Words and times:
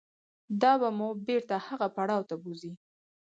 دا 0.61 0.73
به 0.81 0.89
مو 0.97 1.07
بېرته 1.27 1.55
هغه 1.67 1.87
پړاو 1.95 2.27
ته 2.29 2.35
بوځي. 2.41 2.71